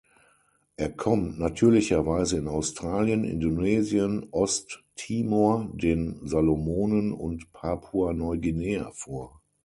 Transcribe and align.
Er 0.77 0.91
kommt 0.91 1.37
natürlicherweise 1.37 2.37
in 2.39 2.47
Australien, 2.47 3.23
Indonesien, 3.23 4.25
Osttimor, 4.31 5.69
den 5.75 6.25
Salomonen 6.27 7.13
und 7.13 7.51
Papua-Neuguinea 7.53 8.89
vor. 8.95 9.43